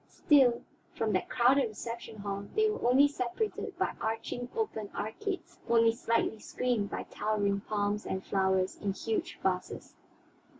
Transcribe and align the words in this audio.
Still, 0.09 0.63
from 0.95 1.13
that 1.13 1.29
crowded 1.29 1.67
reception 1.67 2.17
hall 2.17 2.47
they 2.55 2.67
were 2.71 2.89
only 2.89 3.07
separated 3.07 3.77
by 3.77 3.93
arching, 4.01 4.49
open 4.55 4.89
arcades; 4.95 5.59
only 5.69 5.93
slightly 5.93 6.39
screened 6.39 6.89
by 6.89 7.03
towering 7.03 7.59
palms 7.69 8.07
and 8.07 8.25
flowers 8.25 8.77
in 8.77 8.93
huge 8.93 9.37
vases. 9.43 9.93